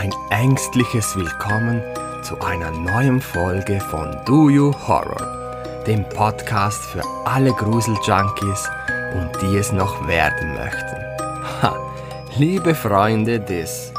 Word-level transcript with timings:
ein 0.00 0.14
ängstliches 0.30 1.14
Willkommen 1.14 1.82
zu 2.22 2.40
einer 2.40 2.70
neuen 2.70 3.20
Folge 3.20 3.78
von 3.90 4.16
Do 4.24 4.48
You 4.48 4.72
Horror, 4.88 5.84
dem 5.86 6.08
Podcast 6.08 6.82
für 6.86 7.02
alle 7.26 7.52
Gruseljunkies 7.52 8.66
und 9.12 9.30
die 9.42 9.58
es 9.58 9.72
noch 9.72 10.08
werden 10.08 10.54
möchten. 10.54 10.96
Ha, 11.60 11.76
liebe 12.38 12.74
Freunde 12.74 13.40
des 13.40 13.92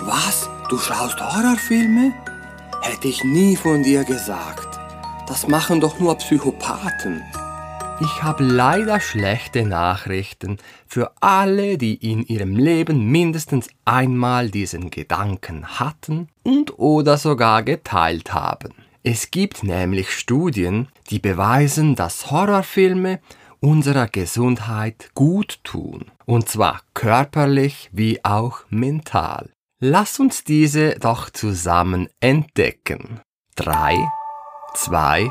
Was? 0.00 0.50
Du 0.70 0.76
schaust 0.76 1.20
Horrorfilme? 1.20 2.12
Hätte 2.82 3.06
ich 3.06 3.22
nie 3.22 3.54
von 3.54 3.84
dir 3.84 4.02
gesagt. 4.02 4.80
Das 5.28 5.46
machen 5.46 5.80
doch 5.80 6.00
nur 6.00 6.16
Psychopathen. 6.16 7.22
Ich 8.00 8.24
habe 8.24 8.42
leider 8.42 8.98
schlechte 8.98 9.64
Nachrichten 9.64 10.58
für 10.84 11.12
alle, 11.20 11.78
die 11.78 11.94
in 11.94 12.24
ihrem 12.26 12.56
Leben 12.56 13.06
mindestens 13.06 13.68
einmal 13.84 14.50
diesen 14.50 14.90
Gedanken 14.90 15.78
hatten 15.78 16.28
und 16.42 16.76
oder 16.80 17.18
sogar 17.18 17.62
geteilt 17.62 18.34
haben. 18.34 18.74
Es 19.04 19.30
gibt 19.30 19.62
nämlich 19.62 20.10
Studien, 20.10 20.88
die 21.10 21.20
beweisen, 21.20 21.94
dass 21.94 22.32
Horrorfilme 22.32 23.20
unserer 23.60 24.08
Gesundheit 24.08 25.10
gut 25.14 25.60
tun, 25.62 26.06
und 26.26 26.48
zwar 26.48 26.80
körperlich 26.94 27.90
wie 27.92 28.24
auch 28.24 28.60
mental. 28.70 29.50
Lass 29.80 30.18
uns 30.18 30.42
diese 30.42 30.98
doch 30.98 31.30
zusammen 31.30 32.08
entdecken. 32.18 33.20
3, 33.56 33.96
2, 34.74 35.30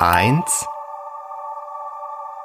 1 0.00 0.66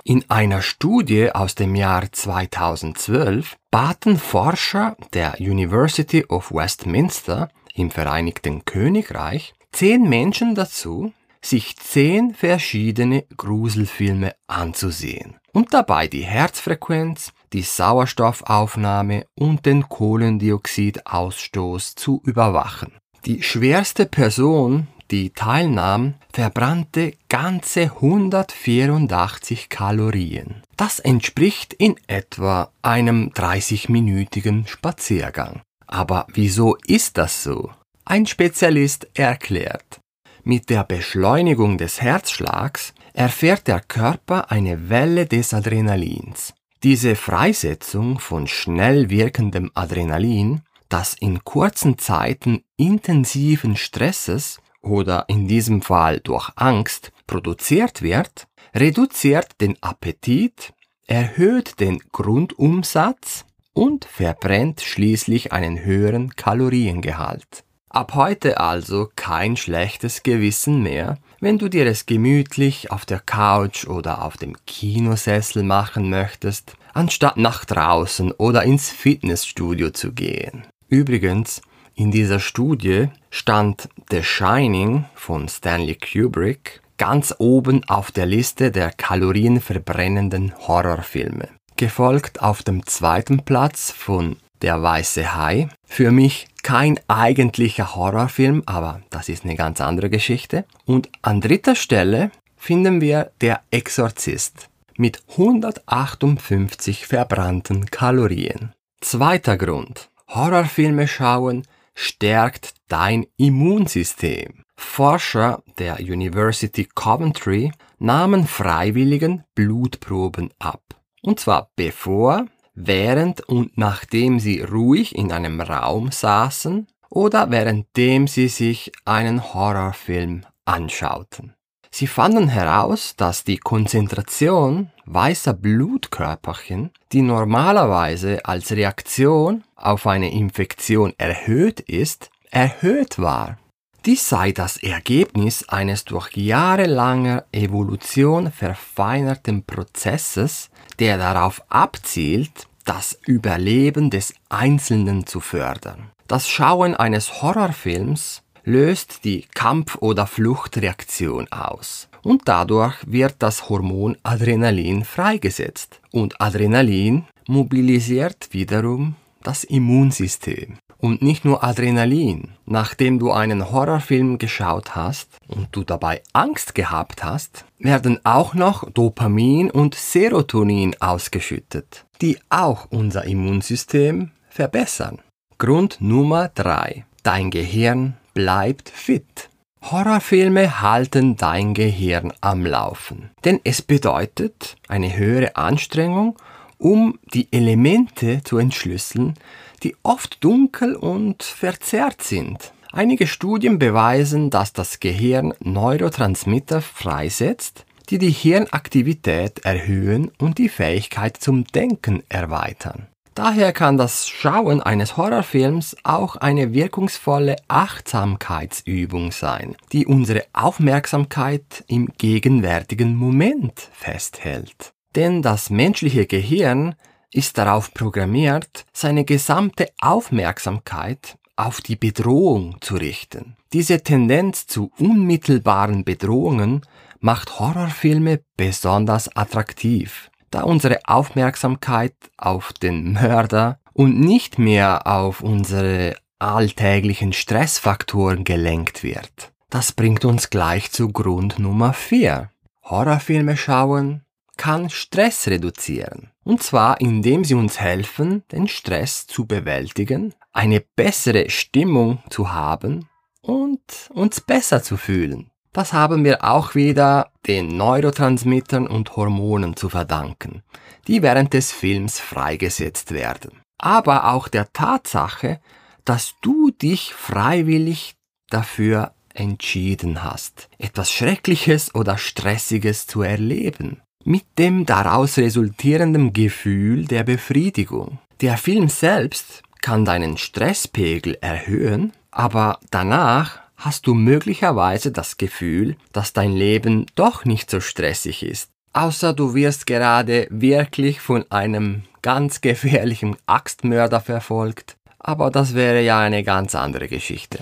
in 0.03 0.29
einer 0.29 0.61
Studie 0.61 1.31
aus 1.31 1.55
dem 1.55 1.75
Jahr 1.75 2.11
2012 2.11 3.57
baten 3.71 4.17
Forscher 4.17 4.95
der 5.13 5.35
University 5.39 6.25
of 6.25 6.51
Westminster 6.51 7.49
im 7.73 7.91
Vereinigten 7.91 8.65
Königreich 8.65 9.53
zehn 9.71 10.07
Menschen 10.07 10.55
dazu, 10.55 11.13
sich 11.41 11.77
zehn 11.77 12.33
verschiedene 12.33 13.23
Gruselfilme 13.37 14.33
anzusehen 14.47 15.37
und 15.53 15.73
dabei 15.73 16.07
die 16.07 16.23
Herzfrequenz, 16.23 17.31
die 17.53 17.61
Sauerstoffaufnahme 17.61 19.25
und 19.35 19.65
den 19.65 19.87
Kohlendioxidausstoß 19.87 21.95
zu 21.95 22.21
überwachen. 22.25 22.91
Die 23.25 23.43
schwerste 23.43 24.05
Person, 24.05 24.87
die 25.11 25.31
teilnahm, 25.31 26.15
verbrannte 26.31 27.13
ganze 27.29 27.83
184 27.95 29.69
Kalorien. 29.69 30.63
Das 30.77 30.99
entspricht 30.99 31.73
in 31.73 31.95
etwa 32.07 32.71
einem 32.81 33.29
30-minütigen 33.29 34.67
Spaziergang. 34.67 35.61
Aber 35.87 36.27
wieso 36.33 36.77
ist 36.87 37.17
das 37.17 37.43
so? 37.43 37.71
Ein 38.05 38.25
Spezialist 38.25 39.07
erklärt. 39.13 39.99
Mit 40.43 40.69
der 40.69 40.83
Beschleunigung 40.83 41.77
des 41.77 42.01
Herzschlags 42.01 42.93
erfährt 43.13 43.67
der 43.67 43.81
Körper 43.81 44.51
eine 44.51 44.89
Welle 44.89 45.25
des 45.25 45.53
Adrenalins. 45.53 46.53
Diese 46.83 47.15
Freisetzung 47.15 48.19
von 48.19 48.47
schnell 48.47 49.09
wirkendem 49.09 49.69
Adrenalin, 49.73 50.61
das 50.87 51.13
in 51.13 51.43
kurzen 51.43 51.97
Zeiten 51.97 52.63
intensiven 52.77 53.75
Stresses 53.75 54.59
oder 54.81 55.25
in 55.27 55.47
diesem 55.47 55.81
Fall 55.81 56.19
durch 56.19 56.49
Angst 56.55 57.11
produziert 57.27 58.01
wird, 58.01 58.47
reduziert 58.75 59.61
den 59.61 59.81
Appetit, 59.81 60.73
erhöht 61.07 61.79
den 61.79 61.99
Grundumsatz 62.11 63.45
und 63.73 64.05
verbrennt 64.05 64.81
schließlich 64.81 65.53
einen 65.53 65.83
höheren 65.83 66.35
Kaloriengehalt. 66.35 67.63
Ab 67.89 68.13
heute 68.13 68.59
also 68.59 69.09
kein 69.15 69.57
schlechtes 69.57 70.21
Gewissen 70.21 70.83
mehr, 70.83 71.17
wenn 71.39 71.57
du 71.57 71.69
dir 71.69 71.87
es 71.87 72.05
gemütlich 72.05 72.91
auf 72.91 73.05
der 73.05 73.19
Couch 73.19 73.87
oder 73.87 74.23
auf 74.23 74.37
dem 74.37 74.55
Kinosessel 74.67 75.63
machen 75.63 76.09
möchtest, 76.09 76.73
anstatt 76.93 77.37
nach 77.37 77.65
draußen 77.65 78.31
oder 78.33 78.63
ins 78.63 78.91
Fitnessstudio 78.91 79.89
zu 79.89 80.13
gehen. 80.13 80.67
Übrigens, 80.87 81.61
in 81.95 82.11
dieser 82.11 82.39
Studie 82.39 83.07
stand 83.31 83.89
The 84.11 84.23
Shining 84.23 85.05
von 85.13 85.47
Stanley 85.47 85.93
Kubrick 85.93 86.81
ganz 86.97 87.35
oben 87.37 87.87
auf 87.87 88.11
der 88.11 88.25
Liste 88.25 88.71
der 88.71 88.89
kalorienverbrennenden 88.91 90.51
Horrorfilme, 90.67 91.49
gefolgt 91.77 92.41
auf 92.41 92.63
dem 92.63 92.87
zweiten 92.87 93.45
Platz 93.45 93.91
von 93.91 94.37
Der 94.63 94.81
weiße 94.81 95.35
Hai. 95.35 95.69
Für 95.85 96.09
mich 96.09 96.47
kein 96.63 96.99
eigentlicher 97.07 97.95
Horrorfilm, 97.95 98.63
aber 98.65 99.01
das 99.11 99.29
ist 99.29 99.45
eine 99.45 99.55
ganz 99.55 99.79
andere 99.79 100.09
Geschichte. 100.09 100.65
Und 100.85 101.07
an 101.21 101.39
dritter 101.39 101.75
Stelle 101.75 102.31
finden 102.57 103.01
wir 103.01 103.29
Der 103.41 103.61
Exorzist 103.69 104.69
mit 104.97 105.21
158 105.37 107.05
verbrannten 107.05 107.85
Kalorien. 107.85 108.73
Zweiter 109.01 109.55
Grund. 109.55 110.09
Horrorfilme 110.29 111.07
schauen 111.07 111.63
stärkt 111.99 112.75
dein 112.87 113.27
Immunsystem. 113.35 114.63
Forscher 114.77 115.61
der 115.77 115.99
University 115.99 116.87
Coventry 116.95 117.71
nahmen 117.97 118.47
freiwilligen 118.47 119.43
Blutproben 119.53 120.49
ab. 120.59 120.81
Und 121.21 121.41
zwar 121.41 121.71
bevor, 121.75 122.45
während 122.73 123.41
und 123.41 123.77
nachdem 123.77 124.39
sie 124.39 124.61
ruhig 124.61 125.13
in 125.13 125.33
einem 125.33 125.59
Raum 125.59 126.11
saßen 126.11 126.87
oder 127.09 127.51
währenddem 127.51 128.27
sie 128.27 128.47
sich 128.47 128.93
einen 129.03 129.53
Horrorfilm 129.53 130.45
anschauten. 130.63 131.53
Sie 131.91 132.07
fanden 132.07 132.49
heraus, 132.49 133.15
dass 133.17 133.43
die 133.43 133.57
Konzentration 133.57 134.91
weißer 135.05 135.53
Blutkörperchen, 135.53 136.91
die 137.11 137.21
normalerweise 137.21 138.45
als 138.45 138.71
Reaktion 138.71 139.63
auf 139.75 140.05
eine 140.05 140.31
Infektion 140.31 141.13
erhöht 141.17 141.79
ist, 141.79 142.29
erhöht 142.51 143.17
war. 143.19 143.57
Dies 144.05 144.29
sei 144.29 144.51
das 144.53 144.77
Ergebnis 144.77 145.67
eines 145.67 146.05
durch 146.05 146.35
jahrelanger 146.37 147.43
Evolution 147.51 148.51
verfeinerten 148.51 149.63
Prozesses, 149.65 150.69
der 150.99 151.17
darauf 151.17 151.61
abzielt, 151.69 152.67
das 152.85 153.19
Überleben 153.25 154.09
des 154.09 154.33
Einzelnen 154.47 155.27
zu 155.27 155.41
fördern. 155.41 156.11
Das 156.27 156.47
Schauen 156.47 156.95
eines 156.95 157.41
Horrorfilms 157.41 158.41
löst 158.63 159.23
die 159.23 159.45
Kampf- 159.53 159.97
oder 159.99 160.27
Fluchtreaktion 160.27 161.51
aus. 161.51 162.09
Und 162.21 162.43
dadurch 162.45 162.95
wird 163.05 163.35
das 163.39 163.69
Hormon 163.69 164.17
Adrenalin 164.23 165.05
freigesetzt. 165.05 166.01
Und 166.11 166.41
Adrenalin 166.41 167.25
mobilisiert 167.47 168.49
wiederum 168.51 169.15
das 169.43 169.63
Immunsystem. 169.63 170.77
Und 170.97 171.21
nicht 171.21 171.45
nur 171.45 171.63
Adrenalin. 171.63 172.49
Nachdem 172.65 173.19
du 173.19 173.31
einen 173.31 173.71
Horrorfilm 173.71 174.37
geschaut 174.37 174.95
hast 174.95 175.29
und 175.47 175.69
du 175.71 175.85
dabei 175.85 176.21
Angst 176.33 176.75
gehabt 176.75 177.23
hast, 177.23 177.63
werden 177.79 178.19
auch 178.25 178.53
noch 178.53 178.89
Dopamin 178.91 179.71
und 179.71 179.95
Serotonin 179.95 180.97
ausgeschüttet, 180.99 182.05
die 182.21 182.37
auch 182.49 182.87
unser 182.89 183.23
Immunsystem 183.23 184.31
verbessern. 184.49 185.19
Grund 185.57 186.01
Nummer 186.01 186.49
drei: 186.49 187.05
Dein 187.23 187.49
Gehirn 187.49 188.17
bleibt 188.33 188.89
fit. 188.89 189.49
Horrorfilme 189.81 190.81
halten 190.81 191.37
dein 191.37 191.73
Gehirn 191.73 192.33
am 192.41 192.65
Laufen, 192.65 193.31
denn 193.45 193.59
es 193.63 193.81
bedeutet 193.81 194.75
eine 194.87 195.15
höhere 195.15 195.55
Anstrengung, 195.55 196.35
um 196.77 197.17
die 197.33 197.47
Elemente 197.51 198.41
zu 198.43 198.57
entschlüsseln, 198.57 199.35
die 199.83 199.95
oft 200.03 200.43
dunkel 200.43 200.95
und 200.95 201.43
verzerrt 201.43 202.21
sind. 202.21 202.73
Einige 202.91 203.27
Studien 203.27 203.79
beweisen, 203.79 204.49
dass 204.49 204.73
das 204.73 204.99
Gehirn 204.99 205.53
Neurotransmitter 205.59 206.81
freisetzt, 206.81 207.85
die 208.09 208.17
die 208.17 208.31
Hirnaktivität 208.31 209.59
erhöhen 209.59 210.31
und 210.39 210.57
die 210.57 210.69
Fähigkeit 210.69 211.37
zum 211.37 211.65
Denken 211.65 212.23
erweitern. 212.29 213.07
Daher 213.39 213.71
kann 213.71 213.95
das 213.95 214.27
Schauen 214.27 214.81
eines 214.81 215.15
Horrorfilms 215.15 215.95
auch 216.03 216.35
eine 216.35 216.73
wirkungsvolle 216.73 217.55
Achtsamkeitsübung 217.69 219.31
sein, 219.31 219.77
die 219.93 220.05
unsere 220.05 220.43
Aufmerksamkeit 220.51 221.85
im 221.87 222.09
gegenwärtigen 222.17 223.15
Moment 223.15 223.79
festhält. 223.93 224.91
Denn 225.15 225.41
das 225.41 225.69
menschliche 225.69 226.25
Gehirn 226.25 226.95
ist 227.31 227.57
darauf 227.57 227.93
programmiert, 227.93 228.85
seine 228.91 229.23
gesamte 229.23 229.87
Aufmerksamkeit 230.01 231.37
auf 231.55 231.79
die 231.79 231.95
Bedrohung 231.95 232.75
zu 232.81 232.95
richten. 232.95 233.55
Diese 233.71 234.03
Tendenz 234.03 234.67
zu 234.67 234.91
unmittelbaren 234.99 236.03
Bedrohungen 236.03 236.81
macht 237.21 237.57
Horrorfilme 237.57 238.41
besonders 238.57 239.33
attraktiv 239.33 240.28
da 240.51 240.63
unsere 240.63 240.99
Aufmerksamkeit 241.05 242.15
auf 242.37 242.73
den 242.73 243.13
Mörder 243.13 243.79
und 243.93 244.19
nicht 244.19 244.59
mehr 244.59 245.07
auf 245.07 245.41
unsere 245.41 246.15
alltäglichen 246.39 247.33
Stressfaktoren 247.33 248.43
gelenkt 248.43 249.03
wird. 249.03 249.51
Das 249.69 249.91
bringt 249.91 250.25
uns 250.25 250.49
gleich 250.49 250.91
zu 250.91 251.09
Grund 251.09 251.59
Nummer 251.59 251.93
4. 251.93 252.49
Horrorfilme 252.83 253.57
schauen 253.57 254.23
kann 254.59 254.89
Stress 254.89 255.47
reduzieren. 255.47 256.31
Und 256.43 256.61
zwar 256.61 256.99
indem 256.99 257.45
sie 257.45 257.53
uns 257.53 257.79
helfen, 257.79 258.43
den 258.51 258.67
Stress 258.67 259.25
zu 259.25 259.45
bewältigen, 259.45 260.33
eine 260.51 260.81
bessere 260.81 261.49
Stimmung 261.49 262.21
zu 262.29 262.51
haben 262.51 263.07
und 263.41 263.79
uns 264.13 264.41
besser 264.41 264.83
zu 264.83 264.97
fühlen. 264.97 265.49
Das 265.71 265.93
haben 265.93 266.23
wir 266.23 266.43
auch 266.43 266.73
wieder 266.73 267.31
den 267.47 267.77
Neurotransmittern 267.77 268.87
und 268.87 269.15
Hormonen 269.15 269.75
zu 269.75 269.89
verdanken, 269.89 270.63
die 271.07 271.21
während 271.21 271.53
des 271.53 271.71
Films 271.71 272.19
freigesetzt 272.19 273.11
werden. 273.11 273.61
Aber 273.77 274.31
auch 274.31 274.47
der 274.47 274.73
Tatsache, 274.73 275.59
dass 276.05 276.33
du 276.41 276.71
dich 276.71 277.13
freiwillig 277.13 278.15
dafür 278.49 279.13
entschieden 279.33 280.23
hast, 280.23 280.69
etwas 280.79 281.11
Schreckliches 281.11 281.93
oder 281.93 282.17
Stressiges 282.17 283.05
zu 283.05 283.21
erleben, 283.21 284.01
mit 284.25 284.43
dem 284.57 284.85
daraus 284.85 285.37
resultierenden 285.37 286.33
Gefühl 286.33 287.05
der 287.05 287.23
Befriedigung. 287.23 288.19
Der 288.41 288.57
Film 288.57 288.89
selbst 288.89 289.63
kann 289.81 290.03
deinen 290.03 290.37
Stresspegel 290.37 291.37
erhöhen, 291.41 292.13
aber 292.31 292.79
danach 292.91 293.59
hast 293.79 294.07
du 294.07 294.13
möglicherweise 294.13 295.11
das 295.11 295.37
Gefühl, 295.37 295.95
dass 296.11 296.33
dein 296.33 296.51
Leben 296.51 297.05
doch 297.15 297.45
nicht 297.45 297.71
so 297.71 297.79
stressig 297.79 298.43
ist. 298.43 298.69
Außer 298.91 299.33
du 299.33 299.55
wirst 299.55 299.87
gerade 299.87 300.47
wirklich 300.51 301.21
von 301.21 301.49
einem 301.49 302.03
ganz 302.21 302.61
gefährlichen 302.61 303.37
Axtmörder 303.45 304.19
verfolgt. 304.19 304.97
Aber 305.17 305.49
das 305.49 305.73
wäre 305.73 306.01
ja 306.01 306.19
eine 306.19 306.43
ganz 306.43 306.75
andere 306.75 307.07
Geschichte. 307.07 307.59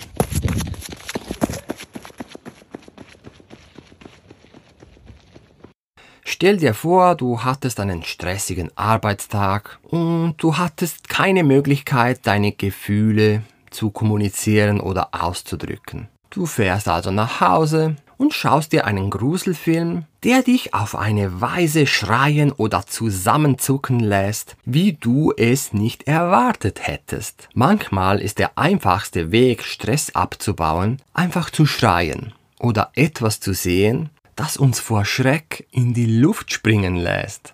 Stell 6.24 6.58
dir 6.58 6.76
vor, 6.76 7.16
du 7.16 7.44
hattest 7.44 7.80
einen 7.80 8.04
stressigen 8.04 8.70
Arbeitstag 8.76 9.80
und 9.84 10.36
du 10.38 10.58
hattest 10.58 11.10
keine 11.10 11.44
Möglichkeit, 11.44 12.20
deine 12.28 12.52
Gefühle 12.52 13.42
zu 13.72 13.92
kommunizieren 13.92 14.80
oder 14.80 15.10
auszudrücken. 15.12 16.08
Du 16.30 16.46
fährst 16.46 16.88
also 16.88 17.12
nach 17.12 17.40
Hause 17.42 17.96
und 18.18 18.34
schaust 18.34 18.72
dir 18.72 18.86
einen 18.86 19.10
Gruselfilm, 19.10 20.06
der 20.24 20.42
dich 20.42 20.74
auf 20.74 20.96
eine 20.96 21.40
Weise 21.40 21.88
schreien 21.88 22.52
oder 22.52 22.86
zusammenzucken 22.86 24.00
lässt, 24.00 24.58
wie 24.66 24.94
du 24.94 25.32
es 25.38 25.74
nicht 25.74 26.08
erwartet 26.08 26.88
hättest. 26.88 27.48
Manchmal 27.54 28.20
ist 28.20 28.40
der 28.40 28.58
einfachste 28.58 29.32
Weg, 29.32 29.64
Stress 29.64 30.16
abzubauen, 30.16 31.02
einfach 31.14 31.50
zu 31.50 31.66
schreien 31.66 32.34
oder 32.60 32.92
etwas 32.96 33.40
zu 33.40 33.54
sehen, 33.54 34.10
das 34.36 34.58
uns 34.58 34.80
vor 34.80 35.06
Schreck 35.06 35.68
in 35.72 35.94
die 35.94 36.06
Luft 36.06 36.52
springen 36.52 36.96
lässt. 36.96 37.54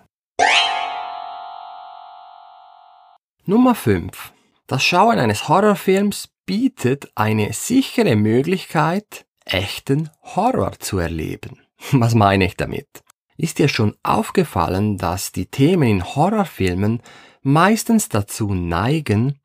Nummer 3.46 3.74
5. 3.74 4.32
Das 4.66 4.82
Schauen 4.82 5.18
eines 5.18 5.48
Horrorfilms 5.48 6.30
bietet 6.46 7.10
eine 7.14 7.52
sichere 7.52 8.16
Möglichkeit, 8.16 9.26
echten 9.44 10.08
Horror 10.22 10.72
zu 10.78 10.98
erleben. 10.98 11.60
Was 11.92 12.14
meine 12.14 12.46
ich 12.46 12.56
damit? 12.56 12.88
Ist 13.36 13.58
dir 13.58 13.68
schon 13.68 13.94
aufgefallen, 14.02 14.96
dass 14.96 15.32
die 15.32 15.46
Themen 15.46 15.88
in 15.88 16.04
Horrorfilmen 16.04 17.02
meistens 17.42 18.08
dazu 18.08 18.54
neigen, 18.54 19.38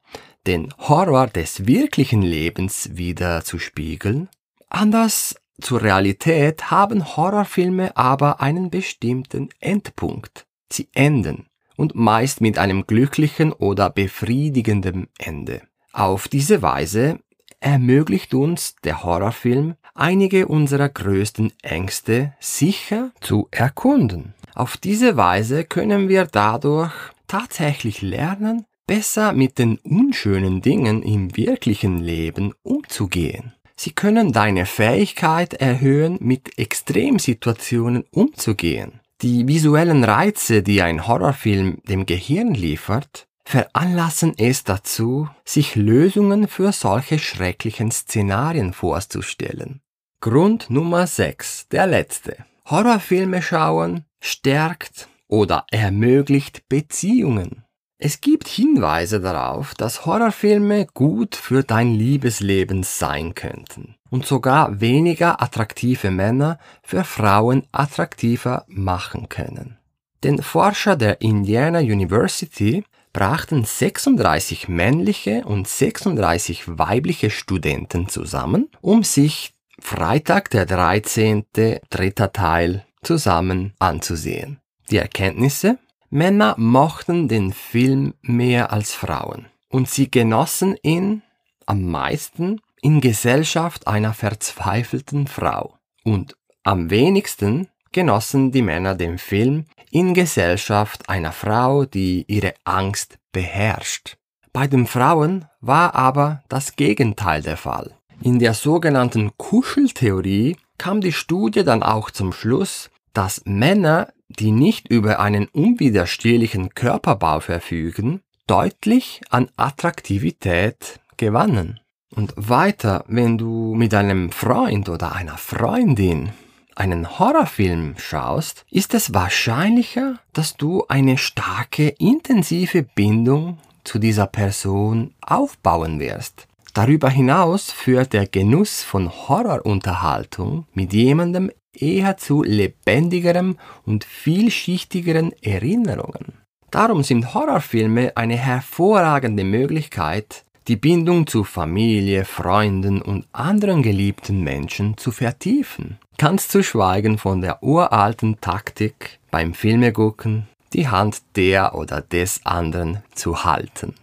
den 0.47 0.73
Horror 0.77 1.27
des 1.27 1.67
wirklichen 1.67 2.21
Lebens 2.21 2.91
wieder 2.93 3.43
zu 3.43 3.59
spiegeln? 3.59 4.29
Anders 4.69 5.35
zur 5.59 5.81
Realität 5.81 6.71
haben 6.71 7.17
Horrorfilme 7.17 7.97
aber 7.97 8.39
einen 8.39 8.69
bestimmten 8.69 9.49
Endpunkt. 9.59 10.45
Sie 10.71 10.87
enden 10.93 11.48
und 11.79 11.95
meist 11.95 12.41
mit 12.41 12.57
einem 12.57 12.85
glücklichen 12.85 13.53
oder 13.53 13.89
befriedigenden 13.89 15.07
Ende. 15.17 15.61
Auf 15.93 16.27
diese 16.27 16.61
Weise 16.61 17.19
ermöglicht 17.61 18.33
uns 18.33 18.75
der 18.83 19.01
Horrorfilm, 19.03 19.75
einige 19.95 20.47
unserer 20.47 20.89
größten 20.89 21.53
Ängste 21.61 22.33
sicher 22.41 23.11
zu 23.21 23.47
erkunden. 23.51 24.33
Auf 24.55 24.75
diese 24.75 25.15
Weise 25.15 25.63
können 25.63 26.09
wir 26.09 26.25
dadurch 26.25 26.91
tatsächlich 27.27 28.01
lernen, 28.01 28.65
besser 28.85 29.31
mit 29.31 29.57
den 29.57 29.77
unschönen 29.77 30.61
Dingen 30.61 31.01
im 31.01 31.37
wirklichen 31.37 31.99
Leben 31.99 32.53
umzugehen. 32.61 33.53
Sie 33.77 33.91
können 33.91 34.33
deine 34.33 34.65
Fähigkeit 34.65 35.53
erhöhen, 35.53 36.17
mit 36.19 36.57
Extremsituationen 36.59 38.03
umzugehen. 38.11 38.99
Die 39.21 39.45
visuellen 39.49 40.05
Reize, 40.05 40.63
die 40.63 40.81
ein 40.81 41.05
Horrorfilm 41.05 41.81
dem 41.83 42.05
Gehirn 42.05 42.53
liefert, 42.53 43.27
veranlassen 43.43 44.33
es 44.37 44.63
dazu, 44.63 45.27
sich 45.43 45.75
Lösungen 45.75 46.47
für 46.47 46.71
solche 46.71 47.19
schrecklichen 47.19 47.91
Szenarien 47.91 48.71
vorzustellen. 48.71 49.81
Grund 50.21 50.69
Nummer 50.69 51.05
6, 51.05 51.67
der 51.67 51.87
letzte. 51.87 52.37
Horrorfilme 52.69 53.41
schauen 53.41 54.05
stärkt 54.21 55.09
oder 55.27 55.65
ermöglicht 55.69 56.69
Beziehungen. 56.69 57.65
Es 58.01 58.21
gibt 58.21 58.47
Hinweise 58.47 59.19
darauf, 59.19 59.75
dass 59.75 60.05
Horrorfilme 60.05 60.87
gut 60.93 61.35
für 61.35 61.63
dein 61.63 61.93
Liebesleben 61.93 62.83
sein 62.83 63.35
könnten 63.35 63.95
und 64.09 64.25
sogar 64.25 64.79
weniger 64.79 65.41
attraktive 65.41 66.09
Männer 66.09 66.59
für 66.81 67.03
Frauen 67.03 67.67
attraktiver 67.73 68.63
machen 68.69 69.27
können. 69.27 69.77
Denn 70.23 70.41
Forscher 70.41 70.95
der 70.95 71.19
Indiana 71.19 71.79
University 71.79 72.85
brachten 73.11 73.65
36 73.65 74.69
männliche 74.69 75.43
und 75.43 75.67
36 75.67 76.77
weibliche 76.79 77.29
Studenten 77.29 78.07
zusammen, 78.07 78.69
um 78.79 79.03
sich 79.03 79.53
Freitag 79.77 80.49
der 80.51 80.65
13. 80.65 81.43
dritter 81.89 82.31
Teil 82.31 82.85
zusammen 83.03 83.73
anzusehen. 83.77 84.61
Die 84.89 84.97
Erkenntnisse? 84.97 85.79
Männer 86.11 86.55
mochten 86.57 87.27
den 87.27 87.53
Film 87.53 88.15
mehr 88.21 88.71
als 88.71 88.93
Frauen 88.93 89.45
und 89.69 89.87
sie 89.89 90.09
genossen 90.09 90.75
ihn 90.81 91.21
am 91.67 91.85
meisten 91.85 92.61
in 92.81 92.99
Gesellschaft 92.99 93.87
einer 93.87 94.13
verzweifelten 94.13 95.27
Frau 95.27 95.75
und 96.03 96.35
am 96.63 96.89
wenigsten 96.89 97.67
genossen 97.91 98.51
die 98.51 98.63
Männer 98.63 98.95
den 98.95 99.19
Film 99.19 99.65
in 99.91 100.13
Gesellschaft 100.13 101.09
einer 101.09 101.31
Frau, 101.31 101.85
die 101.85 102.25
ihre 102.27 102.53
Angst 102.63 103.19
beherrscht. 103.31 104.17
Bei 104.51 104.65
den 104.65 104.87
Frauen 104.87 105.45
war 105.61 105.93
aber 105.93 106.41
das 106.49 106.75
Gegenteil 106.75 107.43
der 107.43 107.57
Fall. 107.57 107.95
In 108.21 108.39
der 108.39 108.55
sogenannten 108.55 109.31
Kuscheltheorie 109.37 110.57
kam 110.77 111.01
die 111.01 111.13
Studie 111.13 111.63
dann 111.63 111.83
auch 111.83 112.09
zum 112.09 112.33
Schluss, 112.33 112.89
dass 113.13 113.43
Männer, 113.45 114.11
die 114.29 114.51
nicht 114.51 114.87
über 114.87 115.19
einen 115.19 115.47
unwiderstehlichen 115.47 116.69
Körperbau 116.75 117.39
verfügen, 117.39 118.21
deutlich 118.47 119.21
an 119.29 119.49
Attraktivität 119.57 120.99
gewannen. 121.17 121.79
Und 122.15 122.33
weiter, 122.35 123.03
wenn 123.07 123.37
du 123.37 123.75
mit 123.75 123.93
einem 123.93 124.31
Freund 124.31 124.89
oder 124.89 125.13
einer 125.13 125.37
Freundin 125.37 126.29
einen 126.75 127.19
Horrorfilm 127.19 127.95
schaust, 127.97 128.65
ist 128.71 128.93
es 128.93 129.13
wahrscheinlicher, 129.13 130.19
dass 130.33 130.55
du 130.55 130.85
eine 130.87 131.17
starke, 131.17 131.89
intensive 131.99 132.83
Bindung 132.83 133.59
zu 133.83 133.99
dieser 133.99 134.27
Person 134.27 135.13
aufbauen 135.21 135.99
wirst. 135.99 136.47
Darüber 136.73 137.09
hinaus 137.09 137.71
führt 137.71 138.13
der 138.13 138.27
Genuss 138.27 138.83
von 138.83 139.09
Horrorunterhaltung 139.09 140.65
mit 140.73 140.93
jemandem 140.93 141.51
eher 141.73 142.17
zu 142.17 142.43
lebendigeren 142.43 143.57
und 143.85 144.03
vielschichtigeren 144.03 145.33
Erinnerungen. 145.41 146.33
Darum 146.71 147.03
sind 147.03 147.33
Horrorfilme 147.33 148.15
eine 148.15 148.37
hervorragende 148.37 149.43
Möglichkeit, 149.43 150.45
die 150.67 150.75
Bindung 150.75 151.25
zu 151.25 151.43
Familie, 151.43 152.25
Freunden 152.25 153.01
und 153.01 153.25
anderen 153.31 153.81
geliebten 153.81 154.43
Menschen 154.43 154.97
zu 154.97 155.11
vertiefen. 155.11 155.97
Ganz 156.17 156.47
zu 156.47 156.61
schweigen 156.61 157.17
von 157.17 157.41
der 157.41 157.63
uralten 157.63 158.39
Taktik 158.39 159.19
beim 159.31 159.55
Filmegucken, 159.55 160.47
die 160.73 160.87
Hand 160.87 161.23
der 161.35 161.73
oder 161.73 162.01
des 162.01 162.45
anderen 162.45 163.01
zu 163.15 163.43
halten. 163.43 163.95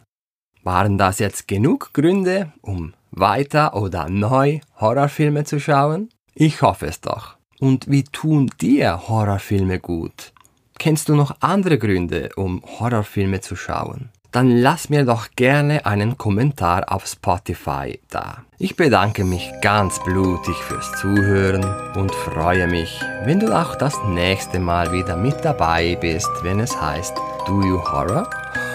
Waren 0.66 0.98
das 0.98 1.20
jetzt 1.20 1.46
genug 1.46 1.92
Gründe, 1.92 2.52
um 2.60 2.92
weiter 3.12 3.76
oder 3.76 4.08
neu 4.08 4.58
Horrorfilme 4.80 5.44
zu 5.44 5.60
schauen? 5.60 6.08
Ich 6.34 6.60
hoffe 6.60 6.86
es 6.86 7.00
doch. 7.00 7.36
Und 7.60 7.88
wie 7.88 8.02
tun 8.02 8.50
dir 8.60 9.06
Horrorfilme 9.06 9.78
gut? 9.78 10.32
Kennst 10.76 11.08
du 11.08 11.14
noch 11.14 11.36
andere 11.38 11.78
Gründe, 11.78 12.30
um 12.34 12.64
Horrorfilme 12.80 13.40
zu 13.40 13.54
schauen? 13.54 14.10
dann 14.32 14.50
lass 14.50 14.90
mir 14.90 15.06
doch 15.06 15.28
gerne 15.34 15.86
einen 15.86 16.18
Kommentar 16.18 16.92
auf 16.92 17.06
Spotify 17.06 17.98
da. 18.10 18.42
Ich 18.58 18.76
bedanke 18.76 19.24
mich 19.24 19.50
ganz 19.62 19.98
blutig 20.04 20.56
fürs 20.56 20.92
Zuhören 21.00 21.64
und 21.94 22.14
freue 22.14 22.66
mich, 22.66 23.00
wenn 23.24 23.40
du 23.40 23.58
auch 23.58 23.76
das 23.76 23.94
nächste 24.08 24.58
Mal 24.58 24.92
wieder 24.92 25.16
mit 25.16 25.42
dabei 25.42 25.96
bist, 25.98 26.28
wenn 26.42 26.60
es 26.60 26.78
heißt 26.78 27.16
Do 27.46 27.62
You 27.62 27.80
Horror? 27.82 28.28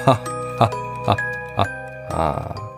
Ha 2.12 2.18
ha 2.18 2.32
ha 2.32 2.42
ha 2.42 2.54
ha. 2.56 2.71